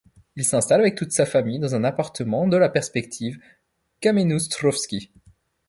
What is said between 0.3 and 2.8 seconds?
Il s'installe avec toute sa famille dans un appartement de la